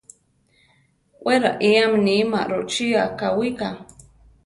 Wé 1.23 1.33
raiáme 1.43 1.97
níma 2.05 2.39
rochí 2.51 2.87
akáwika. 3.05 3.67